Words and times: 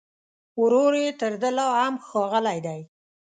ورور 0.61 0.93
يې 1.03 1.09
تر 1.19 1.33
ده 1.41 1.49
لا 1.57 1.67
هم 1.79 1.95
ښاغلی 2.07 2.59
دی 2.65 2.81